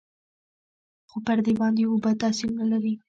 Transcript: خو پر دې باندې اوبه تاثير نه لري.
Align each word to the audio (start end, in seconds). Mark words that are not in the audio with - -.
خو 1.09 1.17
پر 1.25 1.37
دې 1.45 1.53
باندې 1.61 1.81
اوبه 1.89 2.11
تاثير 2.21 2.51
نه 2.59 2.65
لري. 2.71 2.93